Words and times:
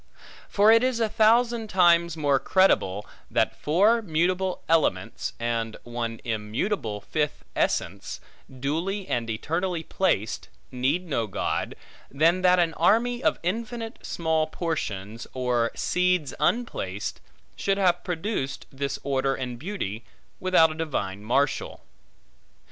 For 0.49 0.71
it 0.71 0.83
is 0.83 0.99
a 0.99 1.07
thousand 1.07 1.69
times 1.69 2.17
more 2.17 2.39
credible, 2.39 3.05
that 3.29 3.55
four 3.55 4.01
mutable 4.01 4.63
elements, 4.67 5.33
and 5.39 5.77
one 5.83 6.19
immutable 6.23 7.01
fifth 7.01 7.45
essence, 7.55 8.19
duly 8.49 9.07
and 9.07 9.29
eternally 9.29 9.83
placed, 9.83 10.49
need 10.71 11.05
no 11.07 11.27
God, 11.27 11.75
than 12.09 12.41
that 12.41 12.57
an 12.57 12.73
army 12.73 13.23
of 13.23 13.37
infinite 13.43 14.03
small 14.03 14.47
portions, 14.47 15.27
or 15.35 15.69
seeds 15.75 16.33
unplaced, 16.39 17.21
should 17.55 17.77
have 17.77 18.03
produced 18.03 18.65
this 18.71 18.97
order 19.03 19.35
and 19.35 19.59
beauty, 19.59 20.03
without 20.39 20.71
a 20.71 20.73
divine 20.73 21.23
marshal. 21.23 21.81